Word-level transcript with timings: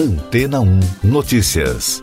Antena 0.00 0.62
1 0.62 0.80
Notícias. 1.04 2.02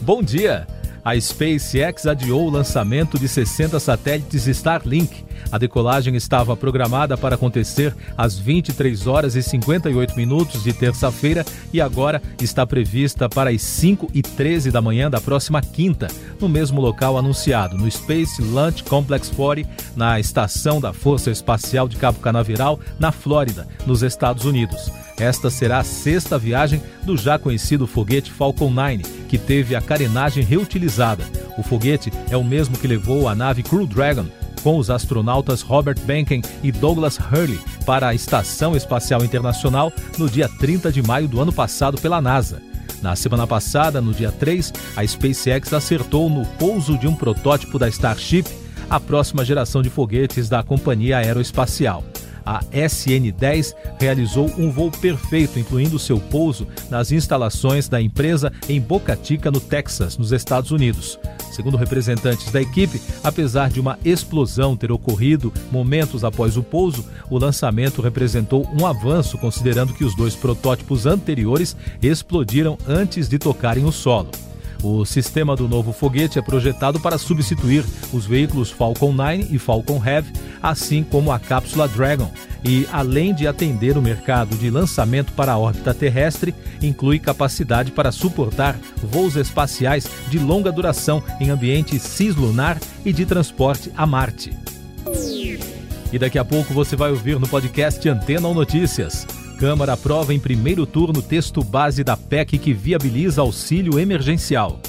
Bom 0.00 0.22
dia! 0.22 0.66
A 1.04 1.20
SpaceX 1.20 2.06
adiou 2.06 2.46
o 2.46 2.50
lançamento 2.50 3.18
de 3.18 3.28
60 3.28 3.78
satélites 3.80 4.46
Starlink 4.46 5.26
a 5.52 5.58
decolagem 5.58 6.16
estava 6.16 6.56
programada 6.56 7.16
para 7.16 7.34
acontecer 7.34 7.94
às 8.16 8.38
23 8.38 9.06
horas 9.06 9.36
e 9.36 9.42
58 9.42 10.16
minutos 10.16 10.64
de 10.64 10.72
terça-feira 10.72 11.44
e 11.70 11.78
agora 11.78 12.22
está 12.40 12.66
prevista 12.66 13.28
para 13.28 13.50
as 13.50 13.60
5 13.60 14.10
e 14.14 14.22
13 14.22 14.70
da 14.70 14.80
manhã 14.80 15.10
da 15.10 15.20
próxima 15.20 15.60
quinta, 15.60 16.08
no 16.40 16.48
mesmo 16.48 16.80
local 16.80 17.18
anunciado, 17.18 17.76
no 17.76 17.90
Space 17.90 18.40
Launch 18.40 18.82
Complex 18.84 19.28
40, 19.28 19.68
na 19.94 20.18
estação 20.18 20.80
da 20.80 20.94
Força 20.94 21.30
Espacial 21.30 21.86
de 21.86 21.98
Cabo 21.98 22.18
Canaveral, 22.20 22.80
na 22.98 23.12
Flórida, 23.12 23.68
nos 23.86 24.02
Estados 24.02 24.46
Unidos. 24.46 24.90
Esta 25.18 25.50
será 25.50 25.80
a 25.80 25.84
sexta 25.84 26.38
viagem 26.38 26.82
do 27.04 27.14
já 27.14 27.38
conhecido 27.38 27.86
foguete 27.86 28.32
Falcon 28.32 28.70
9, 28.70 29.02
que 29.28 29.36
teve 29.36 29.76
a 29.76 29.82
carenagem 29.82 30.42
reutilizada. 30.42 31.24
O 31.58 31.62
foguete 31.62 32.10
é 32.30 32.36
o 32.38 32.42
mesmo 32.42 32.78
que 32.78 32.88
levou 32.88 33.28
a 33.28 33.34
nave 33.34 33.62
Crew 33.62 33.86
Dragon 33.86 34.26
com 34.62 34.78
os 34.78 34.90
astronautas 34.90 35.62
Robert 35.62 35.98
Behnken 36.04 36.42
e 36.62 36.70
Douglas 36.70 37.18
Hurley 37.18 37.60
para 37.84 38.08
a 38.08 38.14
Estação 38.14 38.76
Espacial 38.76 39.24
Internacional 39.24 39.92
no 40.18 40.28
dia 40.28 40.48
30 40.48 40.92
de 40.92 41.02
maio 41.02 41.28
do 41.28 41.40
ano 41.40 41.52
passado 41.52 42.00
pela 42.00 42.20
NASA. 42.20 42.62
Na 43.02 43.16
semana 43.16 43.46
passada, 43.46 44.00
no 44.00 44.14
dia 44.14 44.30
3, 44.30 44.72
a 44.96 45.04
SpaceX 45.04 45.72
acertou 45.72 46.30
no 46.30 46.46
pouso 46.56 46.96
de 46.96 47.08
um 47.08 47.14
protótipo 47.16 47.76
da 47.78 47.88
Starship, 47.88 48.44
a 48.88 49.00
próxima 49.00 49.44
geração 49.44 49.82
de 49.82 49.90
foguetes 49.90 50.48
da 50.48 50.62
companhia 50.62 51.18
aeroespacial. 51.18 52.04
A 52.44 52.60
SN-10 52.72 53.74
realizou 53.98 54.50
um 54.58 54.70
voo 54.70 54.90
perfeito, 54.90 55.58
incluindo 55.58 55.98
seu 55.98 56.18
pouso 56.18 56.66
nas 56.90 57.10
instalações 57.12 57.88
da 57.88 58.00
empresa 58.00 58.52
em 58.68 58.80
Boca 58.80 59.18
Chica, 59.20 59.50
no 59.50 59.60
Texas, 59.60 60.16
nos 60.16 60.32
Estados 60.32 60.70
Unidos. 60.70 61.18
Segundo 61.52 61.76
representantes 61.76 62.50
da 62.50 62.60
equipe, 62.60 63.00
apesar 63.22 63.68
de 63.68 63.78
uma 63.78 63.98
explosão 64.04 64.74
ter 64.74 64.90
ocorrido 64.90 65.52
momentos 65.70 66.24
após 66.24 66.56
o 66.56 66.62
pouso, 66.62 67.04
o 67.30 67.38
lançamento 67.38 68.00
representou 68.00 68.66
um 68.72 68.86
avanço, 68.86 69.36
considerando 69.36 69.92
que 69.92 70.04
os 70.04 70.16
dois 70.16 70.34
protótipos 70.34 71.04
anteriores 71.04 71.76
explodiram 72.02 72.78
antes 72.88 73.28
de 73.28 73.38
tocarem 73.38 73.84
o 73.84 73.92
solo. 73.92 74.30
O 74.82 75.04
sistema 75.04 75.54
do 75.54 75.68
novo 75.68 75.92
foguete 75.92 76.38
é 76.38 76.42
projetado 76.42 76.98
para 76.98 77.16
substituir 77.16 77.84
os 78.12 78.26
veículos 78.26 78.70
Falcon 78.70 79.12
9 79.12 79.46
e 79.50 79.58
Falcon 79.58 80.02
Heavy, 80.04 80.32
assim 80.60 81.04
como 81.04 81.30
a 81.30 81.38
cápsula 81.38 81.86
Dragon, 81.86 82.28
e, 82.64 82.86
além 82.92 83.32
de 83.32 83.46
atender 83.46 83.96
o 83.96 84.02
mercado 84.02 84.56
de 84.56 84.70
lançamento 84.70 85.32
para 85.32 85.52
a 85.52 85.58
órbita 85.58 85.94
terrestre, 85.94 86.52
inclui 86.80 87.20
capacidade 87.20 87.92
para 87.92 88.10
suportar 88.10 88.76
voos 88.96 89.36
espaciais 89.36 90.08
de 90.28 90.38
longa 90.38 90.72
duração 90.72 91.22
em 91.40 91.50
ambiente 91.50 91.98
cislunar 91.98 92.80
e 93.04 93.12
de 93.12 93.24
transporte 93.24 93.92
a 93.96 94.04
Marte. 94.04 94.52
E 96.12 96.18
daqui 96.18 96.38
a 96.38 96.44
pouco 96.44 96.74
você 96.74 96.96
vai 96.96 97.10
ouvir 97.10 97.38
no 97.38 97.48
podcast 97.48 98.06
Antena 98.08 98.48
ou 98.48 98.54
Notícias. 98.54 99.26
Câmara 99.62 99.92
aprova 99.92 100.34
em 100.34 100.40
primeiro 100.40 100.84
turno 100.84 101.22
texto 101.22 101.62
base 101.62 102.02
da 102.02 102.16
PEC 102.16 102.58
que 102.58 102.74
viabiliza 102.74 103.42
auxílio 103.42 103.96
emergencial. 103.96 104.80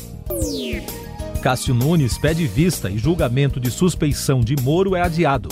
Cássio 1.44 1.76
Nunes 1.76 2.18
pede 2.18 2.48
vista 2.48 2.90
e 2.90 2.98
julgamento 2.98 3.60
de 3.60 3.70
suspeição 3.70 4.42
de 4.42 4.56
Moro 4.64 4.96
é 4.96 5.02
adiado. 5.02 5.50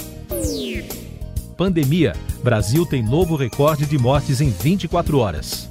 Pandemia. 1.56 2.14
Brasil 2.44 2.84
tem 2.84 3.04
novo 3.04 3.36
recorde 3.36 3.86
de 3.86 3.96
mortes 3.96 4.42
em 4.42 4.50
24 4.50 5.20
horas. 5.20 5.70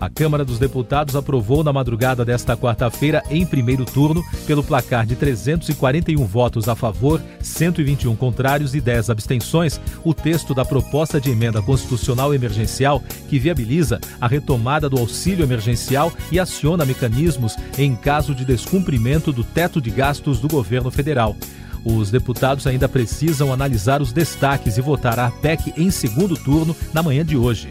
A 0.00 0.08
Câmara 0.08 0.46
dos 0.46 0.58
Deputados 0.58 1.14
aprovou 1.14 1.62
na 1.62 1.74
madrugada 1.74 2.24
desta 2.24 2.56
quarta-feira, 2.56 3.22
em 3.28 3.44
primeiro 3.44 3.84
turno, 3.84 4.24
pelo 4.46 4.64
placar 4.64 5.04
de 5.04 5.14
341 5.14 6.24
votos 6.24 6.70
a 6.70 6.74
favor, 6.74 7.20
121 7.42 8.16
contrários 8.16 8.74
e 8.74 8.80
10 8.80 9.10
abstenções, 9.10 9.78
o 10.02 10.14
texto 10.14 10.54
da 10.54 10.64
proposta 10.64 11.20
de 11.20 11.30
emenda 11.30 11.60
constitucional 11.60 12.32
emergencial 12.32 13.02
que 13.28 13.38
viabiliza 13.38 14.00
a 14.18 14.26
retomada 14.26 14.88
do 14.88 14.98
auxílio 14.98 15.44
emergencial 15.44 16.10
e 16.32 16.40
aciona 16.40 16.86
mecanismos 16.86 17.54
em 17.76 17.94
caso 17.94 18.34
de 18.34 18.46
descumprimento 18.46 19.30
do 19.30 19.44
teto 19.44 19.82
de 19.82 19.90
gastos 19.90 20.40
do 20.40 20.48
governo 20.48 20.90
federal. 20.90 21.36
Os 21.84 22.10
deputados 22.10 22.66
ainda 22.66 22.88
precisam 22.88 23.52
analisar 23.52 24.00
os 24.00 24.12
destaques 24.12 24.78
e 24.78 24.80
votar 24.80 25.18
a 25.18 25.30
PEC 25.30 25.74
em 25.76 25.90
segundo 25.90 26.36
turno 26.36 26.74
na 26.94 27.02
manhã 27.02 27.22
de 27.22 27.36
hoje. 27.36 27.70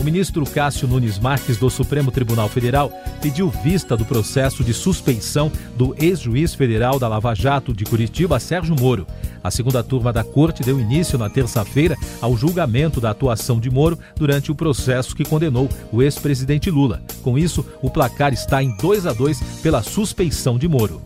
O 0.00 0.02
ministro 0.02 0.46
Cássio 0.46 0.88
Nunes 0.88 1.18
Marques 1.18 1.58
do 1.58 1.68
Supremo 1.68 2.10
Tribunal 2.10 2.48
Federal 2.48 2.90
pediu 3.20 3.50
vista 3.50 3.94
do 3.94 4.06
processo 4.06 4.64
de 4.64 4.72
suspeição 4.72 5.52
do 5.76 5.94
ex-juiz 5.98 6.54
federal 6.54 6.98
da 6.98 7.06
Lava 7.06 7.34
Jato 7.34 7.74
de 7.74 7.84
Curitiba, 7.84 8.40
Sérgio 8.40 8.74
Moro. 8.80 9.06
A 9.44 9.50
segunda 9.50 9.82
turma 9.82 10.10
da 10.10 10.24
corte 10.24 10.62
deu 10.62 10.80
início 10.80 11.18
na 11.18 11.28
terça-feira 11.28 11.98
ao 12.18 12.34
julgamento 12.34 12.98
da 12.98 13.10
atuação 13.10 13.60
de 13.60 13.68
Moro 13.68 13.98
durante 14.16 14.50
o 14.50 14.54
processo 14.54 15.14
que 15.14 15.22
condenou 15.22 15.68
o 15.92 16.02
ex-presidente 16.02 16.70
Lula. 16.70 17.02
Com 17.22 17.36
isso, 17.36 17.62
o 17.82 17.90
placar 17.90 18.32
está 18.32 18.62
em 18.62 18.74
2 18.78 19.04
a 19.04 19.12
2 19.12 19.60
pela 19.62 19.82
suspeição 19.82 20.56
de 20.56 20.66
Moro. 20.66 21.02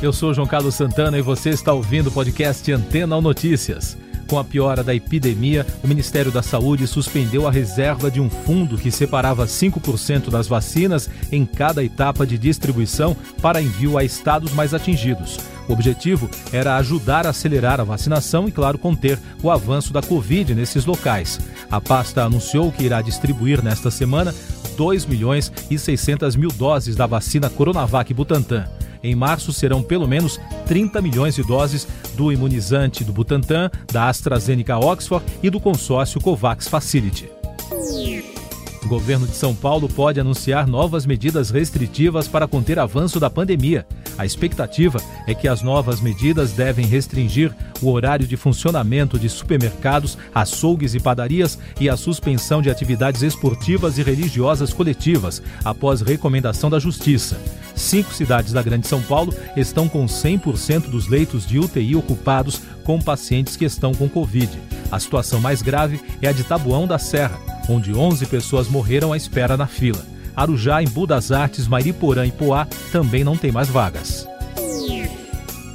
Eu 0.00 0.12
sou 0.12 0.34
João 0.34 0.46
Carlos 0.46 0.74
Santana 0.74 1.16
e 1.18 1.22
você 1.22 1.50
está 1.50 1.72
ouvindo 1.72 2.08
o 2.08 2.12
podcast 2.12 2.70
Antena 2.70 3.16
ou 3.16 3.22
Notícias. 3.22 3.96
Com 4.32 4.38
a 4.38 4.44
piora 4.44 4.82
da 4.82 4.94
epidemia, 4.94 5.66
o 5.84 5.86
Ministério 5.86 6.32
da 6.32 6.42
Saúde 6.42 6.86
suspendeu 6.86 7.46
a 7.46 7.50
reserva 7.50 8.10
de 8.10 8.18
um 8.18 8.30
fundo 8.30 8.78
que 8.78 8.90
separava 8.90 9.44
5% 9.44 10.30
das 10.30 10.48
vacinas 10.48 11.10
em 11.30 11.44
cada 11.44 11.84
etapa 11.84 12.26
de 12.26 12.38
distribuição 12.38 13.14
para 13.42 13.60
envio 13.60 13.98
a 13.98 14.04
estados 14.04 14.50
mais 14.54 14.72
atingidos. 14.72 15.36
O 15.68 15.74
objetivo 15.74 16.30
era 16.50 16.76
ajudar 16.76 17.26
a 17.26 17.28
acelerar 17.28 17.78
a 17.78 17.84
vacinação 17.84 18.48
e, 18.48 18.50
claro, 18.50 18.78
conter 18.78 19.18
o 19.42 19.50
avanço 19.50 19.92
da 19.92 20.00
Covid 20.00 20.54
nesses 20.54 20.86
locais. 20.86 21.38
A 21.70 21.78
pasta 21.78 22.24
anunciou 22.24 22.72
que 22.72 22.84
irá 22.84 23.02
distribuir 23.02 23.62
nesta 23.62 23.90
semana 23.90 24.34
2 24.78 25.04
milhões 25.04 25.52
e 25.70 25.78
600 25.78 26.36
mil 26.36 26.48
doses 26.52 26.96
da 26.96 27.04
vacina 27.04 27.50
Coronavac 27.50 28.14
Butantan. 28.14 28.64
Em 29.02 29.14
março 29.14 29.52
serão 29.52 29.82
pelo 29.82 30.06
menos 30.06 30.38
30 30.66 31.02
milhões 31.02 31.34
de 31.34 31.42
doses 31.42 31.86
do 32.14 32.32
imunizante 32.32 33.02
do 33.02 33.12
Butantan, 33.12 33.70
da 33.92 34.08
AstraZeneca 34.08 34.78
Oxford 34.78 35.24
e 35.42 35.50
do 35.50 35.58
consórcio 35.58 36.20
COVAX 36.20 36.68
Facility. 36.68 37.28
O 38.84 38.88
governo 38.88 39.26
de 39.26 39.36
São 39.36 39.54
Paulo 39.54 39.88
pode 39.88 40.18
anunciar 40.18 40.66
novas 40.66 41.06
medidas 41.06 41.50
restritivas 41.50 42.26
para 42.26 42.48
conter 42.48 42.78
avanço 42.78 43.20
da 43.20 43.30
pandemia. 43.30 43.86
A 44.18 44.26
expectativa 44.26 45.00
é 45.26 45.34
que 45.34 45.48
as 45.48 45.62
novas 45.62 46.00
medidas 46.00 46.52
devem 46.52 46.84
restringir 46.84 47.54
o 47.80 47.90
horário 47.90 48.26
de 48.26 48.36
funcionamento 48.36 49.18
de 49.18 49.28
supermercados, 49.28 50.18
açougues 50.34 50.94
e 50.94 51.00
padarias 51.00 51.58
e 51.80 51.88
a 51.88 51.96
suspensão 51.96 52.60
de 52.60 52.70
atividades 52.70 53.22
esportivas 53.22 53.98
e 53.98 54.02
religiosas 54.02 54.72
coletivas, 54.72 55.42
após 55.64 56.00
recomendação 56.00 56.68
da 56.68 56.78
Justiça. 56.78 57.40
Cinco 57.74 58.12
cidades 58.12 58.52
da 58.52 58.62
Grande 58.62 58.86
São 58.86 59.02
Paulo 59.02 59.34
estão 59.56 59.88
com 59.88 60.06
100% 60.06 60.90
dos 60.90 61.08
leitos 61.08 61.46
de 61.46 61.58
UTI 61.58 61.96
ocupados 61.96 62.60
com 62.84 63.00
pacientes 63.00 63.56
que 63.56 63.64
estão 63.64 63.94
com 63.94 64.08
Covid. 64.08 64.50
A 64.90 64.98
situação 64.98 65.40
mais 65.40 65.62
grave 65.62 66.00
é 66.20 66.28
a 66.28 66.32
de 66.32 66.44
Tabuão 66.44 66.86
da 66.86 66.98
Serra, 66.98 67.38
onde 67.68 67.94
11 67.94 68.26
pessoas 68.26 68.68
morreram 68.68 69.12
à 69.12 69.16
espera 69.16 69.56
na 69.56 69.66
fila. 69.66 70.04
Arujá, 70.34 70.82
Embu 70.82 71.06
das 71.06 71.30
Artes, 71.30 71.66
Mariporã 71.66 72.26
e 72.26 72.32
Poá 72.32 72.66
também 72.90 73.22
não 73.22 73.36
tem 73.36 73.52
mais 73.52 73.68
vagas. 73.68 74.26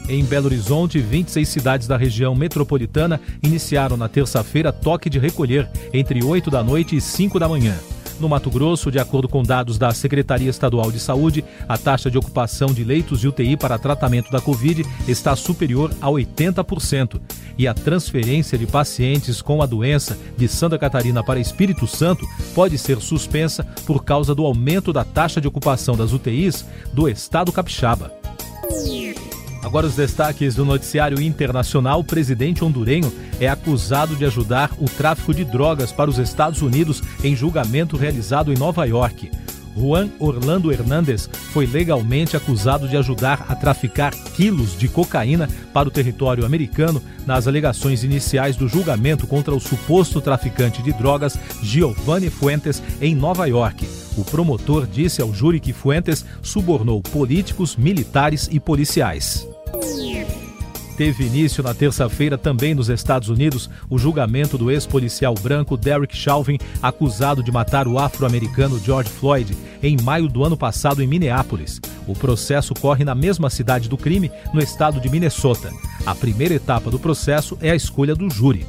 Em 0.09 0.23
Belo 0.23 0.45
Horizonte, 0.45 0.99
26 0.99 1.47
cidades 1.47 1.87
da 1.87 1.97
região 1.97 2.33
metropolitana 2.33 3.19
iniciaram 3.43 3.97
na 3.97 4.07
terça-feira 4.07 4.71
toque 4.71 5.09
de 5.09 5.19
recolher 5.19 5.69
entre 5.93 6.23
8 6.23 6.49
da 6.49 6.63
noite 6.63 6.95
e 6.95 7.01
5 7.01 7.37
da 7.37 7.49
manhã. 7.49 7.75
No 8.19 8.27
Mato 8.27 8.49
Grosso, 8.49 8.91
de 8.91 8.99
acordo 8.99 9.29
com 9.29 9.43
dados 9.43 9.77
da 9.77 9.91
Secretaria 9.91 10.49
Estadual 10.49 10.91
de 10.91 10.99
Saúde, 10.99 11.45
a 11.67 11.77
taxa 11.77 12.09
de 12.09 12.17
ocupação 12.17 12.73
de 12.73 12.83
leitos 12.83 13.19
de 13.19 13.27
UTI 13.27 13.55
para 13.55 13.77
tratamento 13.77 14.31
da 14.31 14.41
Covid 14.41 14.83
está 15.07 15.35
superior 15.35 15.91
a 16.01 16.07
80%. 16.07 17.21
E 17.57 17.67
a 17.67 17.73
transferência 17.73 18.57
de 18.57 18.65
pacientes 18.65 19.41
com 19.41 19.61
a 19.61 19.65
doença 19.65 20.17
de 20.35 20.47
Santa 20.47 20.77
Catarina 20.77 21.23
para 21.23 21.39
Espírito 21.39 21.85
Santo 21.85 22.27
pode 22.55 22.77
ser 22.77 22.99
suspensa 23.01 23.63
por 23.85 24.03
causa 24.03 24.33
do 24.33 24.45
aumento 24.45 24.91
da 24.91 25.03
taxa 25.03 25.39
de 25.39 25.47
ocupação 25.47 25.95
das 25.95 26.11
UTIs 26.11 26.65
do 26.93 27.07
estado 27.07 27.51
capixaba. 27.51 28.16
Agora 29.77 29.89
os 29.89 29.95
destaques 29.95 30.55
do 30.55 30.65
noticiário 30.65 31.21
internacional. 31.21 31.99
O 31.99 32.03
presidente 32.03 32.63
hondurenho 32.63 33.13
é 33.39 33.47
acusado 33.47 34.15
de 34.15 34.25
ajudar 34.25 34.71
o 34.79 34.85
tráfico 34.85 35.35
de 35.35 35.45
drogas 35.45 35.91
para 35.91 36.09
os 36.09 36.17
Estados 36.17 36.63
Unidos 36.63 37.03
em 37.23 37.35
julgamento 37.35 37.95
realizado 37.95 38.51
em 38.51 38.57
Nova 38.57 38.85
York. 38.85 39.29
Juan 39.77 40.09
Orlando 40.17 40.71
Hernández 40.71 41.29
foi 41.53 41.67
legalmente 41.67 42.35
acusado 42.35 42.87
de 42.87 42.97
ajudar 42.97 43.45
a 43.47 43.53
traficar 43.53 44.15
quilos 44.35 44.75
de 44.75 44.87
cocaína 44.87 45.47
para 45.71 45.87
o 45.87 45.91
território 45.91 46.43
americano 46.43 46.99
nas 47.27 47.47
alegações 47.47 48.03
iniciais 48.03 48.55
do 48.55 48.67
julgamento 48.67 49.27
contra 49.27 49.53
o 49.53 49.59
suposto 49.59 50.19
traficante 50.19 50.81
de 50.81 50.91
drogas 50.91 51.37
Giovanni 51.61 52.31
Fuentes 52.31 52.81
em 52.99 53.13
Nova 53.13 53.45
York. 53.45 53.87
O 54.17 54.25
promotor 54.25 54.87
disse 54.87 55.21
ao 55.21 55.31
júri 55.31 55.59
que 55.59 55.71
Fuentes 55.71 56.25
subornou 56.41 56.99
políticos, 56.99 57.75
militares 57.75 58.49
e 58.51 58.59
policiais. 58.59 59.47
Teve 60.97 61.25
início 61.25 61.61
na 61.61 61.75
terça-feira 61.75 62.39
também 62.39 62.73
nos 62.73 62.89
Estados 62.89 63.29
Unidos 63.29 63.69
o 63.87 63.99
julgamento 63.99 64.57
do 64.57 64.71
ex-policial 64.71 65.35
branco 65.35 65.77
Derek 65.77 66.17
Chauvin, 66.17 66.57
acusado 66.81 67.43
de 67.43 67.51
matar 67.51 67.87
o 67.87 67.99
afro-americano 67.99 68.79
George 68.79 69.07
Floyd 69.07 69.55
em 69.83 69.95
maio 70.01 70.27
do 70.27 70.43
ano 70.43 70.57
passado 70.57 71.03
em 71.03 71.07
Minneapolis. 71.07 71.79
O 72.07 72.15
processo 72.15 72.73
corre 72.73 73.05
na 73.05 73.13
mesma 73.13 73.47
cidade 73.47 73.87
do 73.87 73.95
crime, 73.95 74.31
no 74.51 74.59
estado 74.59 74.99
de 74.99 75.07
Minnesota. 75.07 75.71
A 76.03 76.15
primeira 76.15 76.55
etapa 76.55 76.89
do 76.89 76.97
processo 76.97 77.55
é 77.61 77.69
a 77.69 77.75
escolha 77.75 78.15
do 78.15 78.27
júri. 78.27 78.65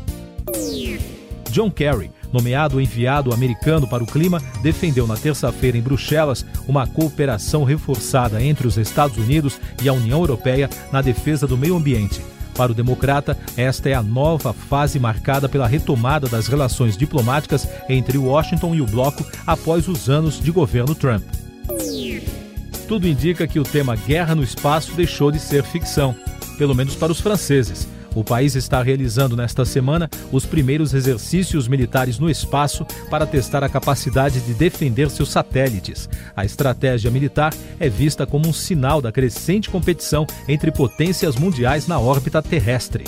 John 1.51 1.71
Kerry, 1.71 2.11
nomeado 2.33 2.81
enviado 2.81 3.33
americano 3.33 3.87
para 3.87 4.03
o 4.03 4.07
clima, 4.07 4.43
defendeu 4.63 5.07
na 5.07 5.17
terça-feira 5.17 5.77
em 5.77 5.83
Bruxelas 5.83 6.45
uma 6.67 6.87
cooperação 6.87 7.65
reforçada 7.65 8.43
entre 8.43 8.67
os 8.67 8.77
Estados 8.77 9.17
Unidos 9.17 9.59
e 9.83 9.89
a 9.89 9.93
União 9.93 10.21
Europeia 10.21 10.69
na 10.93 11.01
defesa 11.01 11.47
do 11.47 11.57
meio 11.57 11.77
ambiente. 11.77 12.21
Para 12.55 12.73
o 12.73 12.75
democrata, 12.75 13.39
esta 13.57 13.89
é 13.89 13.95
a 13.95 14.03
nova 14.03 14.53
fase 14.53 14.99
marcada 14.99 15.49
pela 15.49 15.69
retomada 15.69 16.29
das 16.29 16.49
relações 16.49 16.97
diplomáticas 16.97 17.69
entre 17.89 18.19
Washington 18.19 18.75
e 18.75 18.81
o 18.81 18.87
bloco 18.87 19.25
após 19.47 19.87
os 19.87 20.11
anos 20.11 20.41
de 20.41 20.51
governo 20.51 20.93
Trump. 20.93 21.23
Tudo 22.89 23.07
indica 23.07 23.47
que 23.47 23.61
o 23.61 23.63
tema 23.63 23.95
guerra 23.95 24.35
no 24.35 24.43
espaço 24.43 24.93
deixou 24.95 25.31
de 25.31 25.39
ser 25.39 25.63
ficção, 25.63 26.17
pelo 26.57 26.75
menos 26.75 26.97
para 26.97 27.13
os 27.13 27.21
franceses. 27.21 27.87
O 28.15 28.25
país 28.25 28.55
está 28.55 28.83
realizando 28.83 29.37
nesta 29.37 29.65
semana 29.65 30.09
os 30.33 30.45
primeiros 30.45 30.95
exercícios 30.95 31.69
militares 31.69 32.19
no 32.19 32.31
espaço 32.31 32.85
para 33.11 33.27
testar 33.27 33.63
a 33.63 33.69
capacidade 33.69 34.41
de 34.41 34.55
defender 34.55 35.11
seus 35.11 35.31
satélites. 35.31 36.09
A 36.37 36.45
estratégia 36.45 37.11
militar 37.11 37.55
é 37.79 37.89
vista 37.89 38.27
como 38.27 38.49
um 38.49 38.53
sinal 38.53 39.01
da 39.01 39.13
crescente 39.13 39.71
competição 39.71 40.27
entre 40.49 40.71
potências 40.73 41.37
mundiais 41.37 41.87
na 41.87 41.99
órbita 41.99 42.43
terrestre. 42.43 43.05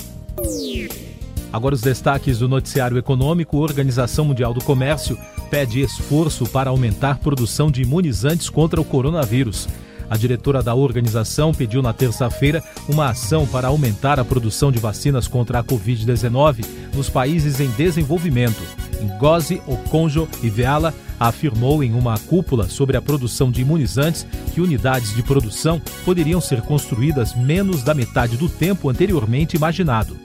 Agora 1.53 1.75
os 1.75 1.81
destaques 1.81 2.39
do 2.39 2.49
noticiário 2.49 2.97
econômico. 2.97 3.59
Organização 3.59 4.25
Mundial 4.25 4.55
do 4.55 4.63
Comércio 4.63 5.19
pede 5.51 5.81
esforço 5.81 6.47
para 6.47 6.71
aumentar 6.71 7.19
produção 7.19 7.71
de 7.71 7.83
imunizantes 7.83 8.49
contra 8.49 8.81
o 8.81 8.85
coronavírus. 8.85 9.69
A 10.11 10.17
diretora 10.17 10.61
da 10.61 10.75
organização 10.75 11.55
pediu 11.55 11.81
na 11.81 11.93
terça-feira 11.93 12.65
uma 12.89 13.11
ação 13.11 13.47
para 13.47 13.69
aumentar 13.69 14.19
a 14.19 14.25
produção 14.25 14.73
de 14.73 14.81
vacinas 14.81 15.29
contra 15.29 15.61
a 15.61 15.65
Covid-19 15.65 16.67
nos 16.93 17.09
países 17.09 17.61
em 17.61 17.69
desenvolvimento. 17.71 18.61
Ngozi 19.01 19.63
Okonjo 19.69 20.29
Iweala 20.43 20.93
afirmou 21.19 21.85
em 21.85 21.95
uma 21.95 22.19
cúpula 22.19 22.69
sobre 22.69 22.97
a 22.97 23.03
produção 23.03 23.53
de 23.53 23.61
imunizantes 23.61 24.27
que 24.53 24.61
unidades 24.61 25.15
de 25.15 25.23
produção 25.23 25.81
poderiam 26.05 26.41
ser 26.41 26.61
construídas 26.63 27.37
menos 27.37 27.85
da 27.85 27.95
metade 27.95 28.37
do 28.37 28.49
tempo 28.49 28.91
anteriormente 28.91 29.57
imaginado. 29.57 30.17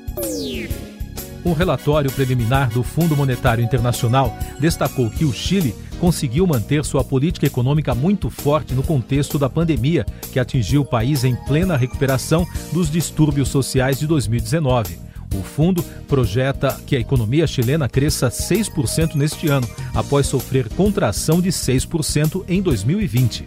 Um 1.46 1.54
relatório 1.54 2.12
preliminar 2.12 2.70
do 2.70 2.82
Fundo 2.82 3.16
Monetário 3.16 3.64
Internacional 3.64 4.36
destacou 4.60 5.12
que 5.12 5.26
o 5.26 5.32
Chile 5.32 5.76
conseguiu 5.96 6.46
manter 6.46 6.84
sua 6.86 7.04
política 7.04 7.46
econômica 7.46 7.96
muito 7.96 8.30
forte 8.30 8.74
no 8.74 8.84
contexto 8.84 9.40
da 9.40 9.50
pandemia, 9.50 10.06
que 10.32 10.40
atingiu 10.40 10.82
o 10.82 10.86
país 10.86 11.24
em 11.24 11.36
plena 11.36 11.78
recuperação 11.78 12.46
dos 12.72 12.90
distúrbios 12.90 13.50
sociais 13.50 14.00
de 14.00 14.08
2019. 14.08 15.00
O 15.34 15.44
fundo 15.44 15.84
projeta 16.08 16.80
que 16.86 16.96
a 16.96 17.00
economia 17.00 17.48
chilena 17.48 17.90
cresça 17.90 18.30
6% 18.30 19.16
neste 19.16 19.48
ano, 19.48 19.68
após 19.94 20.28
sofrer 20.28 20.70
contração 20.70 21.42
de 21.42 21.50
6% 21.50 22.44
em 22.48 22.62
2020. 22.62 23.46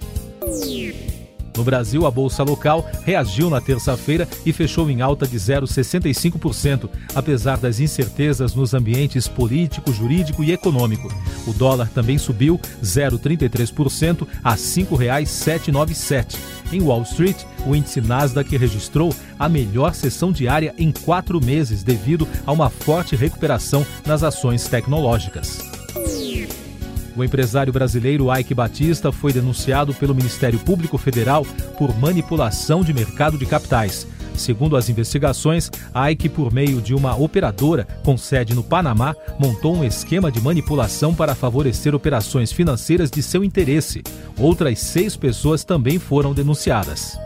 No 1.59 1.65
Brasil, 1.65 2.07
a 2.07 2.11
bolsa 2.11 2.45
local 2.45 2.89
reagiu 3.05 3.51
na 3.51 3.61
terça-feira 3.61 4.29
e 4.47 4.53
fechou 4.53 4.89
em 4.89 5.03
alta 5.03 5.27
de 5.27 5.37
0,65%, 5.37 6.89
apesar 7.17 7.59
das 7.59 7.81
incertezas 7.81 8.55
nos 8.55 8.75
ambientes 8.75 9.27
político, 9.27 9.93
jurídico 9.93 10.45
e 10.45 10.53
econômico. 10.53 11.13
O 11.49 11.53
dólar 11.53 11.89
também 11.89 12.17
subiu 12.17 12.61
0,33% 12.81 14.25
a 14.45 14.53
R$ 14.53 14.57
5,797. 14.57 16.39
Em 16.71 16.81
Wall 16.81 17.03
Street, 17.03 17.43
o 17.67 17.75
índice 17.75 18.01
Nasdaq 18.01 18.57
registrou 18.57 19.13
a 19.37 19.49
melhor 19.49 19.97
sessão 19.97 20.31
diária 20.31 20.73
em 20.79 20.93
quatro 20.93 21.45
meses 21.45 21.83
devido 21.83 22.29
a 22.47 22.53
uma 22.53 22.71
forte 22.71 23.17
recuperação 23.17 23.85
nas 24.07 24.23
ações 24.23 24.69
tecnológicas. 24.69 25.78
O 27.19 27.25
empresário 27.25 27.73
brasileiro 27.73 28.33
Ike 28.33 28.55
Batista 28.55 29.11
foi 29.11 29.33
denunciado 29.33 29.93
pelo 29.93 30.15
Ministério 30.15 30.57
Público 30.61 30.97
Federal 30.97 31.45
por 31.77 31.93
manipulação 31.99 32.85
de 32.85 32.95
mercado 32.95 33.37
de 33.37 33.45
capitais. 33.45 34.07
Segundo 34.37 34.77
as 34.77 34.89
investigações, 34.89 35.69
Ike, 36.13 36.29
por 36.29 36.53
meio 36.53 36.81
de 36.81 36.95
uma 36.95 37.17
operadora 37.17 37.89
com 38.05 38.17
sede 38.17 38.55
no 38.55 38.63
Panamá, 38.63 39.17
montou 39.37 39.75
um 39.75 39.83
esquema 39.83 40.31
de 40.31 40.41
manipulação 40.41 41.13
para 41.13 41.35
favorecer 41.35 41.93
operações 41.93 42.53
financeiras 42.53 43.11
de 43.11 43.21
seu 43.21 43.43
interesse. 43.43 44.05
Outras 44.39 44.79
seis 44.79 45.17
pessoas 45.17 45.65
também 45.65 45.99
foram 45.99 46.33
denunciadas. 46.33 47.19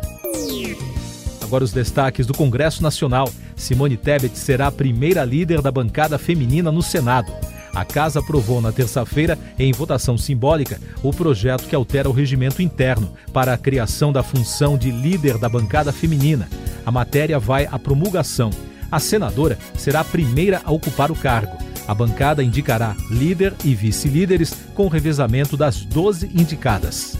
Agora 1.43 1.65
os 1.65 1.73
destaques 1.73 2.27
do 2.27 2.33
Congresso 2.33 2.83
Nacional. 2.83 3.29
Simone 3.55 3.99
Tebet 3.99 4.39
será 4.39 4.69
a 4.69 4.73
primeira 4.73 5.23
líder 5.23 5.61
da 5.61 5.71
bancada 5.71 6.17
feminina 6.17 6.73
no 6.73 6.81
Senado. 6.81 7.31
A 7.75 7.85
Casa 7.85 8.21
aprovou 8.21 8.61
na 8.61 8.71
terça-feira, 8.71 9.39
em 9.59 9.73
votação 9.73 10.19
simbólica, 10.19 10.79
o 11.03 11.11
projeto 11.13 11.67
que 11.67 11.75
altera 11.75 12.09
o 12.09 12.13
regimento 12.13 12.61
interno 12.61 13.13
para 13.33 13.55
a 13.55 13.59
criação 13.59 14.13
da 14.13 14.23
função 14.23 14.77
de 14.77 14.91
líder 14.91 15.39
da 15.39 15.49
bancada 15.49 15.93
feminina. 15.93 16.49
A 16.85 16.91
matéria 16.91 17.39
vai 17.39 17.67
à 17.67 17.79
promulgação. 17.79 18.51
A 18.91 19.01
senadora 19.01 19.59
será 19.77 20.01
a 20.01 20.05
primeira 20.05 20.61
a 20.65 20.71
ocupar 20.71 21.11
o 21.11 21.17
cargo. 21.17 21.57
A 21.89 21.95
bancada 21.95 22.45
indicará 22.45 22.95
líder 23.11 23.55
e 23.65 23.75
vice-líderes 23.75 24.55
com 24.75 24.87
revezamento 24.89 25.57
das 25.57 25.83
12 25.83 26.31
indicadas. 26.35 27.17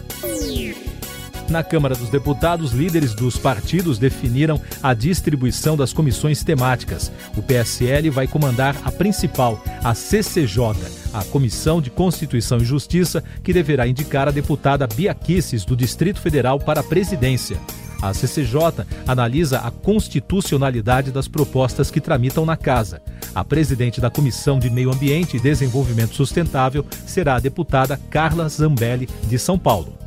Na 1.53 1.63
Câmara 1.63 1.95
dos 1.95 2.09
Deputados, 2.09 2.73
líderes 2.73 3.13
dos 3.13 3.37
partidos 3.37 3.99
definiram 3.99 4.59
a 4.83 4.95
distribuição 4.95 5.77
das 5.77 5.93
comissões 5.93 6.43
temáticas. 6.43 7.13
O 7.37 7.43
PSL 7.43 8.09
vai 8.09 8.27
comandar 8.27 8.75
a 8.83 8.91
principal, 8.91 9.63
a 9.85 9.95
CCJ, 9.95 10.73
a 11.13 11.23
Comissão 11.25 11.83
de 11.83 11.91
Constituição 11.91 12.57
e 12.57 12.65
Justiça, 12.65 13.23
que 13.45 13.53
deverá 13.53 13.87
indicar 13.87 14.29
a 14.29 14.31
deputada 14.31 14.87
Bia 14.87 15.13
Kisses, 15.13 15.63
do 15.67 15.77
Distrito 15.77 16.23
Federal, 16.23 16.59
para 16.59 16.81
a 16.81 16.85
presidência. 16.85 17.59
A 18.01 18.15
CCJ 18.15 18.87
analisa 19.07 19.59
a 19.59 19.71
constitucionalidade 19.71 21.13
das 21.13 21.29
propostas 21.29 21.91
que 21.91 22.01
tramitam 22.01 22.47
na 22.47 22.57
casa. 22.57 23.03
A 23.35 23.45
presidente 23.45 24.01
da 24.01 24.09
Comissão 24.09 24.59
de 24.59 24.71
Meio 24.71 24.91
Ambiente 24.91 25.37
e 25.37 25.41
Desenvolvimento 25.41 26.15
Sustentável 26.15 26.87
será 27.07 27.35
a 27.35 27.41
deputada 27.41 28.01
Carla 28.09 28.49
Zambelli, 28.49 29.07
de 29.29 29.39
São 29.39 29.59
Paulo. 29.59 30.02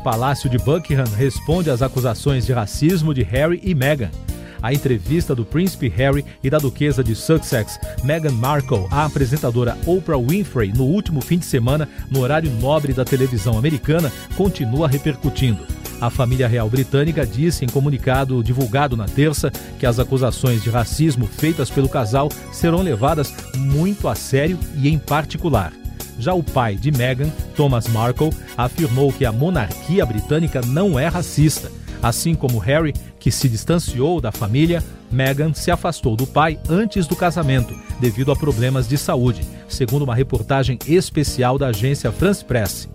Palácio 0.00 0.48
de 0.48 0.58
Buckingham 0.58 1.04
responde 1.16 1.70
às 1.70 1.82
acusações 1.82 2.46
de 2.46 2.52
racismo 2.52 3.12
de 3.12 3.22
Harry 3.22 3.60
e 3.62 3.74
Meghan. 3.74 4.10
A 4.62 4.72
entrevista 4.72 5.34
do 5.34 5.44
príncipe 5.44 5.88
Harry 5.88 6.24
e 6.42 6.50
da 6.50 6.58
duquesa 6.58 7.02
de 7.02 7.14
Sussex, 7.14 7.78
Meghan 8.02 8.32
Markle, 8.32 8.86
à 8.90 9.04
apresentadora 9.04 9.76
Oprah 9.86 10.18
Winfrey 10.18 10.72
no 10.72 10.84
último 10.84 11.20
fim 11.20 11.38
de 11.38 11.46
semana 11.46 11.88
no 12.10 12.20
horário 12.20 12.50
nobre 12.50 12.92
da 12.92 13.04
televisão 13.04 13.56
americana, 13.56 14.12
continua 14.36 14.88
repercutindo. 14.88 15.66
A 16.00 16.08
família 16.08 16.48
real 16.48 16.68
britânica 16.68 17.26
disse 17.26 17.64
em 17.64 17.68
comunicado 17.68 18.42
divulgado 18.42 18.96
na 18.96 19.06
terça 19.06 19.50
que 19.78 19.84
as 19.84 19.98
acusações 19.98 20.62
de 20.62 20.70
racismo 20.70 21.26
feitas 21.26 21.70
pelo 21.70 21.88
casal 21.88 22.30
serão 22.50 22.80
levadas 22.80 23.34
muito 23.54 24.08
a 24.08 24.14
sério 24.14 24.58
e 24.76 24.88
em 24.88 24.98
particular. 24.98 25.72
Já 26.18 26.34
o 26.34 26.42
pai 26.42 26.76
de 26.76 26.90
Meghan, 26.90 27.30
Thomas 27.56 27.88
Markle, 27.88 28.30
afirmou 28.56 29.12
que 29.12 29.24
a 29.24 29.32
monarquia 29.32 30.04
britânica 30.04 30.60
não 30.62 30.98
é 30.98 31.06
racista. 31.06 31.70
Assim 32.02 32.34
como 32.34 32.58
Harry, 32.58 32.94
que 33.18 33.30
se 33.30 33.48
distanciou 33.48 34.20
da 34.20 34.32
família, 34.32 34.82
Meghan 35.10 35.52
se 35.52 35.70
afastou 35.70 36.16
do 36.16 36.26
pai 36.26 36.58
antes 36.68 37.06
do 37.06 37.14
casamento, 37.14 37.74
devido 37.98 38.32
a 38.32 38.36
problemas 38.36 38.88
de 38.88 38.96
saúde, 38.96 39.42
segundo 39.68 40.02
uma 40.02 40.14
reportagem 40.14 40.78
especial 40.86 41.58
da 41.58 41.68
agência 41.68 42.10
France 42.10 42.44
Press. 42.44 42.88